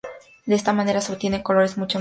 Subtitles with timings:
[0.47, 1.89] De esta manera, se obtienen colores mucho más vivos.